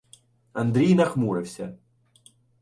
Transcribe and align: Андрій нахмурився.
Андрій 0.53 0.95
нахмурився. 0.95 1.77